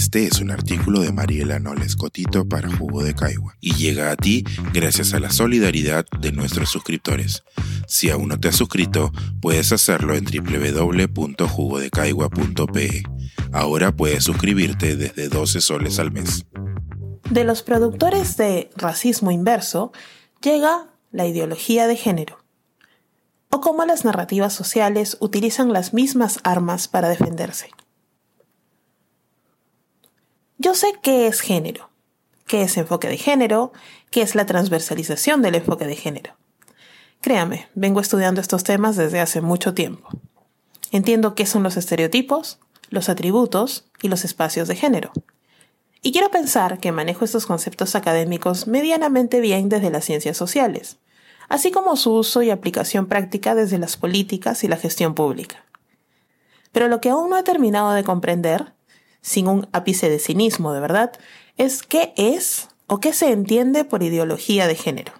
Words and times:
Este 0.00 0.24
es 0.24 0.40
un 0.40 0.50
artículo 0.50 1.00
de 1.00 1.12
Mariela 1.12 1.58
Noles 1.58 1.94
Cotito 1.94 2.48
para 2.48 2.74
Jugo 2.74 3.04
de 3.04 3.14
Caigua 3.14 3.58
y 3.60 3.74
llega 3.74 4.10
a 4.10 4.16
ti 4.16 4.44
gracias 4.72 5.12
a 5.12 5.20
la 5.20 5.30
solidaridad 5.30 6.06
de 6.22 6.32
nuestros 6.32 6.70
suscriptores. 6.70 7.42
Si 7.86 8.08
aún 8.08 8.28
no 8.28 8.40
te 8.40 8.48
has 8.48 8.56
suscrito, 8.56 9.12
puedes 9.42 9.72
hacerlo 9.72 10.14
en 10.14 10.24
www.jugodecaigua.pe. 10.24 13.02
Ahora 13.52 13.94
puedes 13.94 14.24
suscribirte 14.24 14.96
desde 14.96 15.28
12 15.28 15.60
soles 15.60 15.98
al 15.98 16.12
mes. 16.12 16.46
De 17.28 17.44
los 17.44 17.62
productores 17.62 18.38
de 18.38 18.70
racismo 18.76 19.32
inverso 19.32 19.92
llega 20.40 20.86
la 21.12 21.26
ideología 21.26 21.86
de 21.86 21.96
género 21.96 22.38
o 23.50 23.60
cómo 23.60 23.84
las 23.84 24.06
narrativas 24.06 24.54
sociales 24.54 25.18
utilizan 25.20 25.74
las 25.74 25.92
mismas 25.92 26.40
armas 26.42 26.88
para 26.88 27.10
defenderse. 27.10 27.68
Yo 30.62 30.74
sé 30.74 30.88
qué 31.00 31.26
es 31.26 31.40
género, 31.40 31.88
qué 32.46 32.60
es 32.60 32.76
enfoque 32.76 33.08
de 33.08 33.16
género, 33.16 33.72
qué 34.10 34.20
es 34.20 34.34
la 34.34 34.44
transversalización 34.44 35.40
del 35.40 35.54
enfoque 35.54 35.86
de 35.86 35.96
género. 35.96 36.36
Créame, 37.22 37.70
vengo 37.74 37.98
estudiando 37.98 38.42
estos 38.42 38.62
temas 38.62 38.94
desde 38.94 39.20
hace 39.20 39.40
mucho 39.40 39.72
tiempo. 39.72 40.10
Entiendo 40.92 41.34
qué 41.34 41.46
son 41.46 41.62
los 41.62 41.78
estereotipos, 41.78 42.58
los 42.90 43.08
atributos 43.08 43.86
y 44.02 44.08
los 44.08 44.26
espacios 44.26 44.68
de 44.68 44.76
género. 44.76 45.12
Y 46.02 46.12
quiero 46.12 46.30
pensar 46.30 46.78
que 46.78 46.92
manejo 46.92 47.24
estos 47.24 47.46
conceptos 47.46 47.94
académicos 47.94 48.66
medianamente 48.66 49.40
bien 49.40 49.70
desde 49.70 49.88
las 49.88 50.04
ciencias 50.04 50.36
sociales, 50.36 50.98
así 51.48 51.70
como 51.70 51.96
su 51.96 52.12
uso 52.12 52.42
y 52.42 52.50
aplicación 52.50 53.06
práctica 53.06 53.54
desde 53.54 53.78
las 53.78 53.96
políticas 53.96 54.62
y 54.62 54.68
la 54.68 54.76
gestión 54.76 55.14
pública. 55.14 55.64
Pero 56.70 56.88
lo 56.88 57.00
que 57.00 57.08
aún 57.08 57.30
no 57.30 57.38
he 57.38 57.42
terminado 57.44 57.92
de 57.92 58.04
comprender 58.04 58.74
sin 59.20 59.48
un 59.48 59.68
ápice 59.72 60.08
de 60.08 60.18
cinismo, 60.18 60.72
de 60.72 60.80
verdad, 60.80 61.12
es 61.56 61.82
qué 61.82 62.12
es 62.16 62.68
o 62.86 63.00
qué 63.00 63.12
se 63.12 63.30
entiende 63.32 63.84
por 63.84 64.02
ideología 64.02 64.66
de 64.66 64.74
género. 64.74 65.12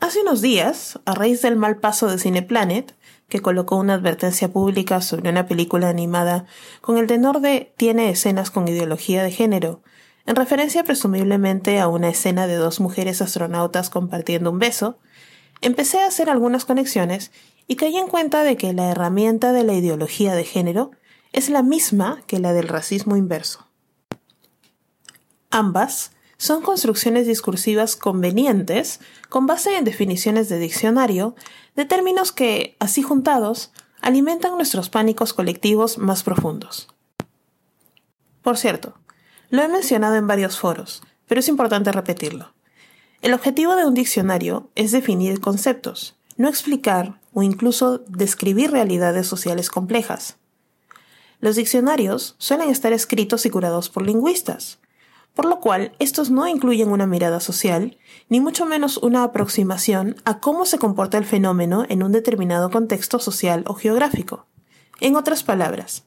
Hace 0.00 0.20
unos 0.20 0.42
días, 0.42 1.00
a 1.06 1.14
raíz 1.14 1.40
del 1.40 1.56
mal 1.56 1.78
paso 1.78 2.08
de 2.08 2.18
Cineplanet, 2.18 2.94
que 3.28 3.40
colocó 3.40 3.76
una 3.76 3.94
advertencia 3.94 4.48
pública 4.48 5.00
sobre 5.00 5.30
una 5.30 5.46
película 5.46 5.88
animada 5.88 6.44
con 6.82 6.98
el 6.98 7.06
tenor 7.06 7.40
de 7.40 7.72
tiene 7.78 8.10
escenas 8.10 8.50
con 8.50 8.68
ideología 8.68 9.22
de 9.22 9.30
género, 9.30 9.82
en 10.26 10.36
referencia 10.36 10.84
presumiblemente 10.84 11.80
a 11.80 11.88
una 11.88 12.08
escena 12.08 12.46
de 12.46 12.56
dos 12.56 12.80
mujeres 12.80 13.22
astronautas 13.22 13.90
compartiendo 13.90 14.50
un 14.50 14.58
beso, 14.58 14.98
empecé 15.60 16.00
a 16.00 16.06
hacer 16.06 16.28
algunas 16.28 16.64
conexiones 16.64 17.30
y 17.66 17.76
caí 17.76 17.96
en 17.96 18.08
cuenta 18.08 18.42
de 18.42 18.56
que 18.56 18.72
la 18.72 18.90
herramienta 18.90 19.52
de 19.52 19.64
la 19.64 19.74
ideología 19.74 20.34
de 20.34 20.44
género 20.44 20.90
es 21.34 21.50
la 21.50 21.62
misma 21.62 22.22
que 22.28 22.38
la 22.38 22.52
del 22.52 22.68
racismo 22.68 23.16
inverso. 23.16 23.66
Ambas 25.50 26.12
son 26.38 26.62
construcciones 26.62 27.26
discursivas 27.26 27.96
convenientes 27.96 29.00
con 29.28 29.46
base 29.46 29.76
en 29.76 29.84
definiciones 29.84 30.48
de 30.48 30.60
diccionario 30.60 31.34
de 31.74 31.86
términos 31.86 32.30
que, 32.30 32.76
así 32.78 33.02
juntados, 33.02 33.72
alimentan 34.00 34.54
nuestros 34.54 34.90
pánicos 34.90 35.32
colectivos 35.32 35.98
más 35.98 36.22
profundos. 36.22 36.88
Por 38.42 38.56
cierto, 38.56 38.94
lo 39.50 39.62
he 39.62 39.68
mencionado 39.68 40.14
en 40.14 40.28
varios 40.28 40.58
foros, 40.58 41.02
pero 41.26 41.40
es 41.40 41.48
importante 41.48 41.90
repetirlo. 41.90 42.54
El 43.22 43.34
objetivo 43.34 43.74
de 43.74 43.86
un 43.86 43.94
diccionario 43.94 44.70
es 44.76 44.92
definir 44.92 45.40
conceptos, 45.40 46.16
no 46.36 46.48
explicar 46.48 47.20
o 47.32 47.42
incluso 47.42 47.98
describir 48.06 48.70
realidades 48.70 49.26
sociales 49.26 49.68
complejas. 49.68 50.36
Los 51.44 51.56
diccionarios 51.56 52.36
suelen 52.38 52.70
estar 52.70 52.94
escritos 52.94 53.44
y 53.44 53.50
curados 53.50 53.90
por 53.90 54.02
lingüistas, 54.02 54.78
por 55.34 55.44
lo 55.44 55.60
cual 55.60 55.92
estos 55.98 56.30
no 56.30 56.48
incluyen 56.48 56.88
una 56.88 57.06
mirada 57.06 57.38
social, 57.38 57.98
ni 58.30 58.40
mucho 58.40 58.64
menos 58.64 58.96
una 58.96 59.24
aproximación 59.24 60.16
a 60.24 60.40
cómo 60.40 60.64
se 60.64 60.78
comporta 60.78 61.18
el 61.18 61.26
fenómeno 61.26 61.84
en 61.90 62.02
un 62.02 62.12
determinado 62.12 62.70
contexto 62.70 63.18
social 63.18 63.62
o 63.66 63.74
geográfico. 63.74 64.46
En 65.02 65.16
otras 65.16 65.42
palabras, 65.42 66.04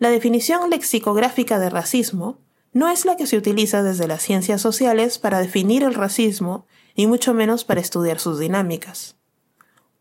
la 0.00 0.10
definición 0.10 0.68
lexicográfica 0.68 1.60
de 1.60 1.70
racismo 1.70 2.38
no 2.72 2.88
es 2.88 3.04
la 3.04 3.16
que 3.16 3.28
se 3.28 3.36
utiliza 3.36 3.84
desde 3.84 4.08
las 4.08 4.22
ciencias 4.22 4.62
sociales 4.62 5.20
para 5.20 5.38
definir 5.38 5.84
el 5.84 5.94
racismo, 5.94 6.66
ni 6.96 7.06
mucho 7.06 7.34
menos 7.34 7.62
para 7.62 7.80
estudiar 7.80 8.18
sus 8.18 8.40
dinámicas 8.40 9.15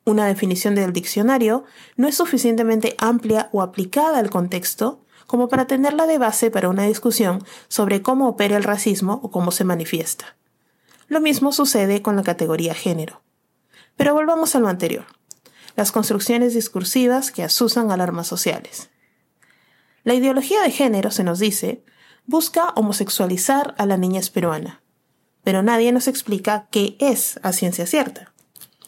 una 0.05 0.27
definición 0.27 0.75
del 0.75 0.93
diccionario 0.93 1.65
no 1.97 2.07
es 2.07 2.15
suficientemente 2.15 2.95
amplia 2.99 3.49
o 3.51 3.61
aplicada 3.61 4.19
al 4.19 4.29
contexto 4.29 5.01
como 5.25 5.49
para 5.49 5.65
tenerla 5.65 6.05
de 6.05 6.19
base 6.19 6.51
para 6.51 6.69
una 6.69 6.83
discusión 6.83 7.43
sobre 7.67 8.03
cómo 8.03 8.29
opera 8.29 8.55
el 8.55 8.63
racismo 8.63 9.19
o 9.23 9.31
cómo 9.31 9.51
se 9.51 9.63
manifiesta. 9.63 10.37
Lo 11.07 11.19
mismo 11.19 11.51
sucede 11.51 12.03
con 12.03 12.15
la 12.15 12.23
categoría 12.23 12.75
género. 12.75 13.21
Pero 13.95 14.13
volvamos 14.13 14.55
a 14.55 14.59
lo 14.59 14.67
anterior, 14.67 15.05
las 15.75 15.91
construcciones 15.91 16.53
discursivas 16.53 17.31
que 17.31 17.43
asusan 17.43 17.91
alarmas 17.91 18.27
sociales. 18.27 18.89
La 20.03 20.13
ideología 20.13 20.61
de 20.61 20.71
género, 20.71 21.09
se 21.09 21.23
nos 21.23 21.39
dice, 21.39 21.83
busca 22.25 22.69
homosexualizar 22.75 23.73
a 23.77 23.85
la 23.85 23.97
niñez 23.97 24.29
peruana, 24.29 24.81
pero 25.43 25.63
nadie 25.63 25.91
nos 25.91 26.07
explica 26.07 26.67
qué 26.69 26.95
es 26.99 27.39
a 27.41 27.53
ciencia 27.53 27.87
cierta. 27.87 28.33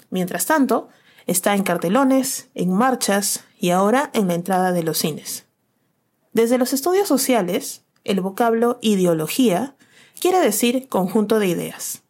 Mientras 0.09 0.45
tanto, 0.45 0.89
Está 1.27 1.55
en 1.55 1.63
cartelones, 1.63 2.49
en 2.55 2.71
marchas 2.71 3.43
y 3.59 3.71
ahora 3.71 4.09
en 4.13 4.29
la 4.29 4.33
entrada 4.33 4.71
de 4.71 4.81
los 4.81 4.97
cines. 4.97 5.45
Desde 6.31 6.57
los 6.57 6.71
estudios 6.71 7.09
sociales, 7.09 7.83
el 8.05 8.21
vocablo 8.21 8.79
ideología 8.81 9.75
quiere 10.21 10.39
decir 10.39 10.87
conjunto 10.87 11.39
de 11.39 11.47
ideas. 11.47 12.03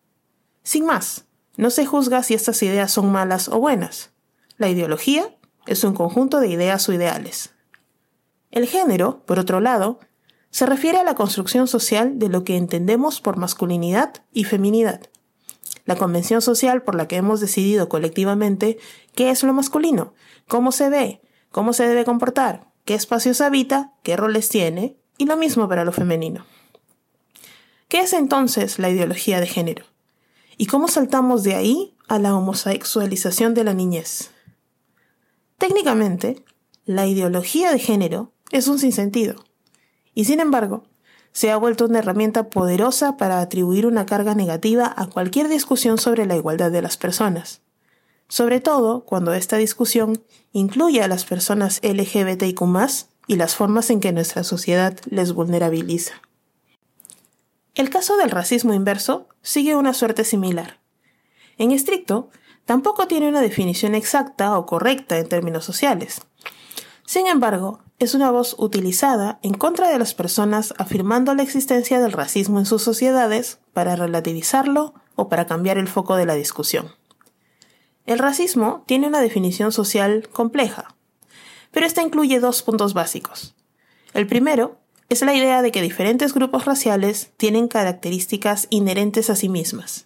Sin 0.62 0.86
más, 0.86 1.26
no 1.56 1.72
se 1.72 1.88
juzga 1.88 2.22
si 2.22 2.36
estas 2.36 2.62
ideas 2.62 2.92
son 2.92 3.12
malas 3.12 3.50
o 3.50 3.60
buenas. 3.60 4.12
La 4.58 4.70
ideología 4.70 5.36
es 5.66 5.84
un 5.84 5.96
conjunto 5.96 6.40
de 6.40 6.50
ideas 6.50 6.88
o 6.88 6.94
ideales. 6.94 7.56
El 8.52 8.68
género, 8.68 9.24
por 9.26 9.40
otro 9.40 9.60
lado, 9.62 10.00
se 10.52 10.68
refiere 10.68 11.00
a 11.00 11.04
la 11.04 11.16
construcción 11.16 11.68
social 11.68 12.20
de 12.20 12.30
lo 12.30 12.44
que 12.44 12.56
entendemos 12.56 13.20
por 13.20 13.38
masculinidad 13.38 14.14
y 14.32 14.44
feminidad 14.44 15.10
la 15.88 15.96
convención 15.96 16.42
social 16.44 16.84
por 16.84 16.94
la 16.94 17.08
que 17.08 17.16
hemos 17.16 17.40
decidido 17.40 17.90
colectivamente 17.90 18.78
qué 19.16 19.32
es 19.32 19.42
lo 19.42 19.54
masculino, 19.54 20.14
cómo 20.48 20.72
se 20.72 20.90
ve, 20.90 21.22
cómo 21.50 21.74
se 21.74 21.88
debe 21.88 22.06
comportar, 22.06 22.68
qué 22.86 22.94
espacios 22.94 23.42
habita, 23.42 23.94
qué 24.04 24.18
roles 24.18 24.50
tiene, 24.50 24.98
y 25.18 25.26
lo 25.26 25.38
mismo 25.38 25.68
para 25.68 25.86
lo 25.86 25.94
femenino. 25.94 26.46
¿Qué 27.88 28.02
es 28.02 28.12
entonces 28.12 28.80
la 28.80 28.90
ideología 28.90 29.40
de 29.40 29.48
género? 29.48 29.86
¿Y 30.58 30.66
cómo 30.66 30.90
saltamos 30.90 31.44
de 31.44 31.56
ahí 31.56 31.96
a 32.10 32.20
la 32.20 32.36
homosexualización 32.36 33.54
de 33.54 33.64
la 33.64 33.74
niñez? 33.74 34.32
Técnicamente, 35.58 36.44
la 36.84 37.08
ideología 37.08 37.72
de 37.72 37.80
género 37.80 38.34
es 38.52 38.68
un 38.68 38.78
sinsentido. 38.78 39.46
Y 40.14 40.26
sin 40.26 40.42
embargo, 40.42 40.84
se 41.38 41.52
ha 41.52 41.58
vuelto 41.58 41.86
una 41.86 42.00
herramienta 42.00 42.50
poderosa 42.50 43.16
para 43.16 43.42
atribuir 43.42 43.86
una 43.86 44.08
carga 44.08 44.34
negativa 44.34 44.92
a 44.98 45.06
cualquier 45.06 45.50
discusión 45.50 46.00
sobre 46.00 46.26
la 46.26 46.36
igualdad 46.36 46.72
de 46.72 46.82
las 46.82 46.98
personas, 46.98 47.62
sobre 48.28 48.60
todo 48.60 49.06
cuando 49.06 49.36
esta 49.36 49.58
discusión 49.58 50.24
incluye 50.52 51.04
a 51.04 51.08
las 51.08 51.26
personas 51.26 51.80
LGBTIQ 51.84 52.64
y 53.28 53.36
las 53.36 53.56
formas 53.56 53.92
en 53.92 54.00
que 54.00 54.12
nuestra 54.14 54.44
sociedad 54.44 54.98
les 55.12 55.32
vulnerabiliza. 55.32 56.14
El 57.76 57.92
caso 57.92 58.18
del 58.18 58.32
racismo 58.32 58.74
inverso 58.74 59.28
sigue 59.44 59.76
una 59.76 59.94
suerte 59.94 60.24
similar. 60.24 60.80
En 61.60 61.70
estricto, 61.70 62.32
tampoco 62.66 63.06
tiene 63.06 63.30
una 63.30 63.42
definición 63.42 63.94
exacta 63.94 64.58
o 64.58 64.66
correcta 64.66 65.20
en 65.20 65.30
términos 65.30 65.66
sociales. 65.66 66.20
Sin 67.06 67.28
embargo, 67.28 67.82
es 68.00 68.14
una 68.14 68.30
voz 68.30 68.56
utilizada 68.60 69.40
en 69.42 69.56
contra 69.56 69.90
de 69.90 69.98
las 69.98 70.14
personas 70.14 70.74
afirmando 70.78 71.34
la 71.34 71.42
existencia 71.42 72.00
del 72.00 72.12
racismo 72.12 72.60
en 72.60 72.66
sus 72.66 72.84
sociedades 72.84 73.60
para 73.74 73.96
relativizarlo 73.96 74.94
o 75.16 75.30
para 75.30 75.48
cambiar 75.48 75.80
el 75.80 75.88
foco 75.88 76.16
de 76.16 76.28
la 76.28 76.36
discusión. 76.36 76.92
El 78.06 78.20
racismo 78.20 78.84
tiene 78.86 79.08
una 79.08 79.20
definición 79.20 79.72
social 79.72 80.30
compleja, 80.32 80.96
pero 81.72 81.86
esta 81.86 82.04
incluye 82.04 82.40
dos 82.40 82.62
puntos 82.62 82.94
básicos. 82.94 83.56
El 84.14 84.28
primero 84.28 84.78
es 85.10 85.22
la 85.24 85.34
idea 85.34 85.62
de 85.62 85.72
que 85.72 85.82
diferentes 85.82 86.34
grupos 86.34 86.66
raciales 86.66 87.32
tienen 87.38 87.68
características 87.68 88.68
inherentes 88.70 89.30
a 89.30 89.36
sí 89.36 89.50
mismas, 89.50 90.06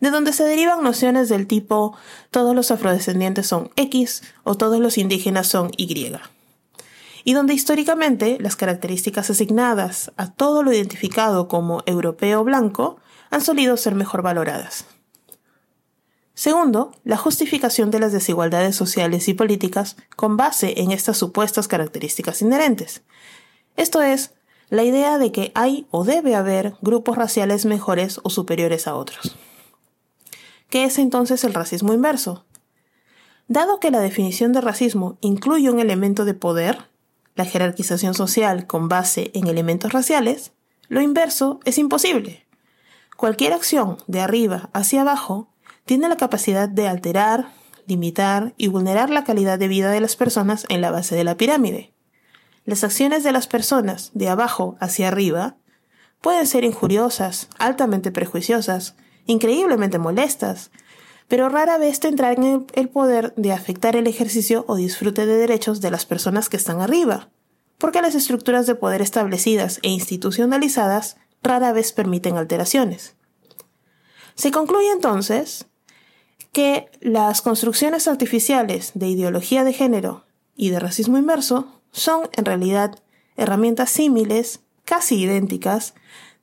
de 0.00 0.10
donde 0.10 0.32
se 0.32 0.44
derivan 0.44 0.84
nociones 0.84 1.28
del 1.28 1.46
tipo 1.46 1.96
todos 2.30 2.54
los 2.54 2.70
afrodescendientes 2.70 3.48
son 3.48 3.70
X 3.76 4.22
o 4.44 4.54
todos 4.54 4.78
los 4.78 4.96
indígenas 4.96 5.48
son 5.48 5.72
Y 5.76 6.12
y 7.26 7.32
donde 7.32 7.54
históricamente 7.54 8.38
las 8.40 8.54
características 8.54 9.28
asignadas 9.30 10.12
a 10.16 10.32
todo 10.32 10.62
lo 10.62 10.72
identificado 10.72 11.48
como 11.48 11.82
europeo 11.84 12.44
blanco 12.44 12.98
han 13.30 13.40
solido 13.40 13.76
ser 13.76 13.96
mejor 13.96 14.22
valoradas. 14.22 14.86
Segundo, 16.34 16.92
la 17.02 17.16
justificación 17.16 17.90
de 17.90 17.98
las 17.98 18.12
desigualdades 18.12 18.76
sociales 18.76 19.26
y 19.26 19.34
políticas 19.34 19.96
con 20.14 20.36
base 20.36 20.80
en 20.80 20.92
estas 20.92 21.18
supuestas 21.18 21.66
características 21.66 22.42
inherentes. 22.42 23.02
Esto 23.76 24.02
es, 24.02 24.32
la 24.68 24.84
idea 24.84 25.18
de 25.18 25.32
que 25.32 25.50
hay 25.56 25.88
o 25.90 26.04
debe 26.04 26.36
haber 26.36 26.76
grupos 26.80 27.18
raciales 27.18 27.66
mejores 27.66 28.20
o 28.22 28.30
superiores 28.30 28.86
a 28.86 28.94
otros. 28.94 29.36
¿Qué 30.70 30.84
es 30.84 30.96
entonces 30.98 31.42
el 31.42 31.54
racismo 31.54 31.92
inverso? 31.92 32.46
Dado 33.48 33.80
que 33.80 33.90
la 33.90 33.98
definición 33.98 34.52
de 34.52 34.60
racismo 34.60 35.18
incluye 35.20 35.70
un 35.70 35.80
elemento 35.80 36.24
de 36.24 36.34
poder, 36.34 36.88
la 37.36 37.44
jerarquización 37.44 38.14
social 38.14 38.66
con 38.66 38.88
base 38.88 39.30
en 39.34 39.46
elementos 39.46 39.92
raciales, 39.92 40.52
lo 40.88 41.00
inverso 41.00 41.60
es 41.64 41.78
imposible. 41.78 42.46
Cualquier 43.16 43.52
acción 43.52 43.98
de 44.06 44.20
arriba 44.20 44.70
hacia 44.72 45.02
abajo 45.02 45.48
tiene 45.84 46.08
la 46.08 46.16
capacidad 46.16 46.68
de 46.68 46.88
alterar, 46.88 47.52
limitar 47.86 48.54
y 48.56 48.68
vulnerar 48.68 49.10
la 49.10 49.24
calidad 49.24 49.58
de 49.58 49.68
vida 49.68 49.90
de 49.90 50.00
las 50.00 50.16
personas 50.16 50.66
en 50.68 50.80
la 50.80 50.90
base 50.90 51.14
de 51.14 51.24
la 51.24 51.36
pirámide. 51.36 51.92
Las 52.64 52.82
acciones 52.82 53.22
de 53.22 53.32
las 53.32 53.46
personas 53.46 54.10
de 54.14 54.28
abajo 54.28 54.76
hacia 54.80 55.08
arriba 55.08 55.56
pueden 56.20 56.46
ser 56.46 56.64
injuriosas, 56.64 57.48
altamente 57.58 58.10
prejuiciosas, 58.10 58.96
increíblemente 59.26 59.98
molestas, 59.98 60.70
pero 61.28 61.48
rara 61.48 61.78
vez 61.78 62.00
tendrán 62.00 62.66
el, 62.72 62.88
poder 62.88 63.34
de 63.36 63.52
afectar 63.52 63.96
el 63.96 64.06
ejercicio 64.06 64.64
o 64.68 64.76
disfrute 64.76 65.26
de 65.26 65.36
derechos 65.36 65.80
de 65.80 65.90
las 65.90 66.06
personas 66.06 66.48
que 66.48 66.56
están 66.56 66.80
arriba, 66.80 67.28
porque 67.78 68.02
las 68.02 68.14
estructuras 68.14 68.66
de 68.66 68.74
poder 68.74 69.02
establecidas 69.02 69.80
e 69.82 69.88
institucionalizadas 69.88 71.16
rara 71.42 71.72
vez 71.72 71.92
permiten 71.92 72.36
alteraciones. 72.36 73.16
Se 74.34 74.50
concluye 74.50 74.90
entonces 74.92 75.66
que 76.52 76.90
las 77.00 77.42
construcciones 77.42 78.08
artificiales 78.08 78.92
de 78.94 79.08
ideología 79.08 79.64
de 79.64 79.72
género 79.72 80.24
y 80.54 80.70
de 80.70 80.80
racismo 80.80 81.18
inverso 81.18 81.80
son 81.92 82.28
en 82.32 82.44
realidad 82.44 82.98
herramientas 83.36 83.90
símiles, 83.90 84.60
casi 84.84 85.20
idénticas, 85.22 85.94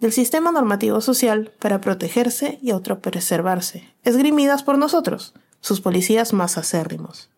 del 0.03 0.11
sistema 0.11 0.51
normativo 0.51 1.01
social 1.01 1.51
para 1.57 1.81
protegerse 1.81 2.59
y 2.61 2.69
autopreservarse, 2.69 3.91
esgrimidas 4.03 4.61
por 4.61 4.77
nosotros, 4.77 5.33
sus 5.61 5.81
policías 5.81 6.33
más 6.33 6.59
acérrimos. 6.59 7.31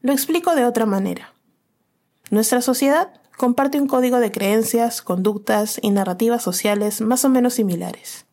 Lo 0.00 0.12
explico 0.12 0.54
de 0.54 0.64
otra 0.64 0.86
manera. 0.86 1.34
Nuestra 2.30 2.62
sociedad 2.62 3.10
comparte 3.36 3.78
un 3.78 3.86
código 3.86 4.18
de 4.20 4.32
creencias, 4.32 5.02
conductas 5.02 5.78
y 5.82 5.90
narrativas 5.90 6.42
sociales 6.42 7.02
más 7.02 7.26
o 7.26 7.28
menos 7.28 7.52
similares 7.54 8.24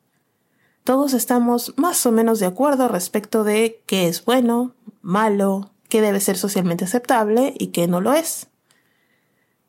todos 0.86 1.14
estamos 1.14 1.74
más 1.78 2.06
o 2.06 2.12
menos 2.12 2.40
de 2.40 2.46
acuerdo 2.46 2.88
respecto 2.88 3.44
de 3.44 3.82
qué 3.88 4.08
es 4.08 4.24
bueno, 4.24 4.76
malo, 5.02 5.72
qué 5.90 6.00
debe 6.00 6.20
ser 6.20 6.38
socialmente 6.38 6.86
aceptable 6.86 7.56
y 7.58 7.68
qué 7.68 7.88
no 7.88 8.02
lo 8.02 8.14
es. 8.14 8.48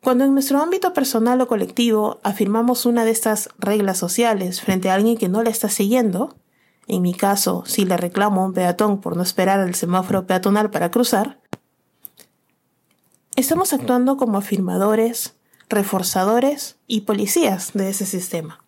Cuando 0.01 0.23
en 0.23 0.33
nuestro 0.33 0.61
ámbito 0.61 0.93
personal 0.93 1.41
o 1.41 1.47
colectivo 1.47 2.19
afirmamos 2.23 2.85
una 2.85 3.03
de 3.03 3.11
estas 3.11 3.49
reglas 3.57 3.97
sociales 3.97 4.61
frente 4.61 4.89
a 4.89 4.93
alguien 4.93 5.17
que 5.17 5.29
no 5.29 5.43
la 5.43 5.49
está 5.49 5.69
siguiendo, 5.69 6.35
en 6.87 7.01
mi 7.01 7.13
caso, 7.13 7.63
si 7.65 7.83
le 7.83 7.97
reclamo 7.97 8.41
a 8.41 8.45
un 8.45 8.53
peatón 8.53 9.01
por 9.01 9.17
no 9.17 9.23
esperar 9.23 9.59
el 9.59 9.75
semáforo 9.75 10.25
peatonal 10.25 10.69
para 10.69 10.91
cruzar, 10.91 11.39
estamos 13.35 13.73
actuando 13.73 14.15
como 14.15 14.37
afirmadores, 14.37 15.35
reforzadores 15.67 16.77
y 16.87 17.01
policías 17.01 17.73
de 17.73 17.89
ese 17.89 18.05
sistema. 18.05 18.63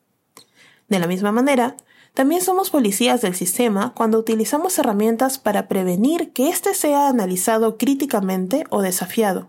De 0.90 1.00
la 1.00 1.08
misma 1.08 1.32
manera, 1.32 1.78
también 2.14 2.42
somos 2.42 2.72
policías 2.72 3.22
del 3.22 3.36
sistema 3.36 3.94
cuando 3.96 4.20
utilizamos 4.20 4.78
herramientas 4.78 5.38
para 5.38 5.68
prevenir 5.68 6.34
que 6.34 6.50
éste 6.50 6.74
sea 6.74 7.08
analizado 7.08 7.78
críticamente 7.78 8.66
o 8.70 8.82
desafiado, 8.82 9.48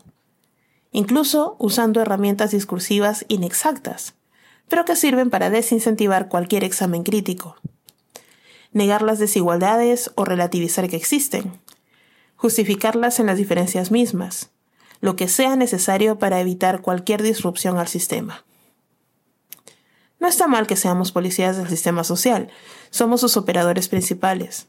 incluso 0.92 1.56
usando 1.58 2.00
herramientas 2.00 2.50
discursivas 2.50 3.25
inexactas, 3.28 4.14
pero 4.69 4.84
que 4.84 4.96
sirven 4.96 5.31
para 5.31 5.50
desincentivar 5.50 6.28
cualquier 6.28 6.64
examen 6.64 7.02
crítico, 7.02 7.56
negar 8.72 9.02
las 9.02 9.19
desigualdades 9.19 10.10
o 10.14 10.25
relativizar 10.25 10.88
que 10.88 10.96
existen, 10.96 11.60
justificarlas 12.37 13.20
en 13.20 13.26
las 13.26 13.37
diferencias 13.37 13.90
mismas, 13.90 14.50
lo 15.00 15.16
que 15.16 15.28
sea 15.28 15.56
necesario 15.56 16.19
para 16.19 16.40
evitar 16.40 16.82
cualquier 16.82 17.22
disrupción 17.22 17.78
al 17.78 17.88
sistema. 17.88 18.44
No 20.19 20.28
está 20.28 20.46
mal 20.46 20.66
que 20.66 20.76
seamos 20.76 21.12
policías 21.12 21.56
del 21.56 21.69
sistema 21.69 22.04
social, 22.04 22.50
somos 22.90 23.22
sus 23.22 23.37
operadores 23.37 23.88
principales. 23.88 24.69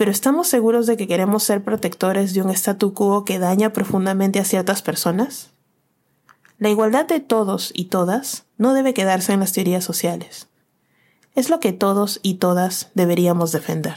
Pero 0.00 0.12
¿estamos 0.12 0.48
seguros 0.48 0.86
de 0.86 0.96
que 0.96 1.06
queremos 1.06 1.42
ser 1.42 1.62
protectores 1.62 2.32
de 2.32 2.40
un 2.40 2.48
statu 2.48 2.94
quo 2.94 3.26
que 3.26 3.38
daña 3.38 3.74
profundamente 3.74 4.38
a 4.38 4.46
ciertas 4.46 4.80
personas? 4.80 5.50
La 6.56 6.70
igualdad 6.70 7.04
de 7.04 7.20
todos 7.20 7.70
y 7.74 7.84
todas 7.84 8.46
no 8.56 8.72
debe 8.72 8.94
quedarse 8.94 9.34
en 9.34 9.40
las 9.40 9.52
teorías 9.52 9.84
sociales. 9.84 10.48
Es 11.34 11.50
lo 11.50 11.60
que 11.60 11.74
todos 11.74 12.18
y 12.22 12.36
todas 12.36 12.88
deberíamos 12.94 13.52
defender. 13.52 13.96